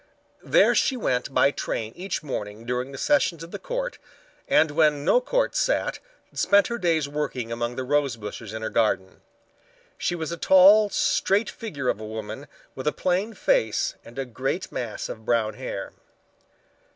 There 0.43 0.73
she 0.73 0.97
went 0.97 1.31
by 1.31 1.51
train 1.51 1.93
each 1.95 2.23
morning 2.23 2.65
during 2.65 2.91
the 2.91 2.97
sessions 2.97 3.43
of 3.43 3.51
the 3.51 3.59
court, 3.59 3.99
and 4.47 4.71
when 4.71 5.05
no 5.05 5.21
court 5.21 5.55
sat, 5.55 5.99
spent 6.33 6.69
her 6.69 6.79
days 6.79 7.07
working 7.07 7.51
among 7.51 7.75
the 7.75 7.83
rosebushes 7.83 8.51
in 8.51 8.63
her 8.63 8.71
garden. 8.71 9.21
She 9.99 10.15
was 10.15 10.31
a 10.31 10.37
tall, 10.37 10.89
straight 10.89 11.51
figure 11.51 11.87
of 11.87 11.99
a 11.99 12.07
woman 12.07 12.47
with 12.73 12.87
a 12.87 12.91
plain 12.91 13.35
face 13.35 13.93
and 14.03 14.17
a 14.17 14.25
great 14.25 14.71
mass 14.71 15.07
of 15.07 15.23
brown 15.23 15.53
hair. 15.53 15.93